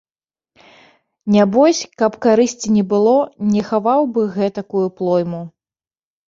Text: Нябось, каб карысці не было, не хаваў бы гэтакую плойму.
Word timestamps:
Нябось, 1.35 1.81
каб 2.03 2.11
карысці 2.27 2.67
не 2.79 2.83
было, 2.95 3.13
не 3.53 3.61
хаваў 3.69 4.01
бы 4.17 4.21
гэтакую 4.39 4.83
плойму. 5.03 5.43